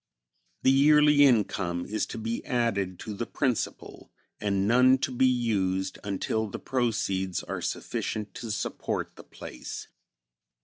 The 0.63 0.71
yearly 0.71 1.23
income 1.25 1.85
is 1.85 2.07
to 2.07 2.17
be 2.17 2.43
added 2.43 2.97
to 3.01 3.13
the 3.13 3.27
principal, 3.27 4.11
and 4.39 4.67
none 4.67 4.97
to 4.97 5.11
be 5.11 5.27
used 5.27 5.99
until 6.03 6.47
the 6.47 6.57
proceeds 6.57 7.43
are 7.43 7.61
sufficient 7.61 8.33
to 8.33 8.49
support 8.49 9.15
the 9.15 9.23
place. 9.23 9.89